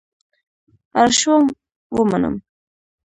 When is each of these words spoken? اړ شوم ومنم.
اړ 1.01 1.09
شوم 1.19 1.45
ومنم. 1.95 2.35